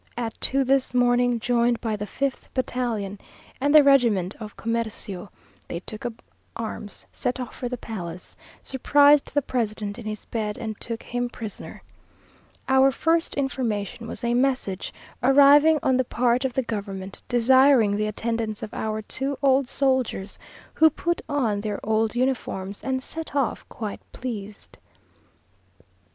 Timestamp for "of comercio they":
4.39-5.79